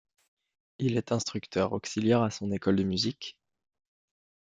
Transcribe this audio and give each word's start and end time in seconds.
Il 0.79 0.97
est 0.97 1.11
instructeur 1.11 1.73
auxiliaire 1.73 2.23
à 2.23 2.31
son 2.31 2.51
école 2.51 2.75
de 2.77 2.81
musique. 2.83 3.37